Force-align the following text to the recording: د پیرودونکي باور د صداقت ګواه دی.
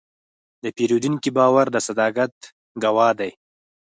د 0.63 0.65
پیرودونکي 0.77 1.29
باور 1.37 1.65
د 1.71 1.77
صداقت 1.87 2.33
ګواه 2.83 3.11
دی. 3.19 3.31